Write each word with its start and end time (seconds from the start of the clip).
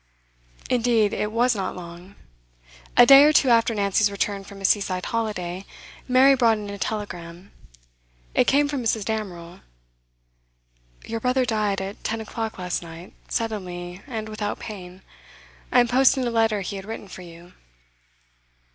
Indeed, 0.67 1.13
it 1.13 1.31
was 1.31 1.55
not 1.55 1.75
long. 1.75 2.15
A 2.97 3.05
day 3.05 3.23
or 3.23 3.31
two 3.31 3.49
after 3.51 3.75
Nancy's 3.75 4.09
return 4.09 4.43
from 4.43 4.59
a 4.59 4.65
seaside 4.65 5.05
holiday, 5.05 5.63
Mary 6.07 6.33
brought 6.35 6.57
in 6.57 6.71
a 6.71 6.79
telegram. 6.79 7.51
It 8.33 8.47
came 8.47 8.67
from 8.67 8.81
Mrs. 8.81 9.05
Damerel. 9.05 9.59
'Your 11.05 11.19
brother 11.19 11.45
died 11.45 11.81
at 11.81 12.03
ten 12.03 12.19
o'clock 12.19 12.57
last 12.57 12.81
night, 12.81 13.13
suddenly, 13.27 14.01
and 14.07 14.27
without 14.27 14.57
pain. 14.57 15.03
I 15.71 15.79
am 15.81 15.87
posting 15.87 16.25
a 16.25 16.31
letter 16.31 16.61
he 16.61 16.77
had 16.77 16.85
written 16.85 17.07
for 17.07 17.21
you. 17.21 17.53